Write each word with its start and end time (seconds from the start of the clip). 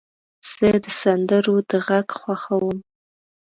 زه 0.55 0.69
د 0.83 0.85
سندرو 1.01 1.57
د 1.69 1.71
غږ 1.87 2.07
خوښوم. 2.19 2.77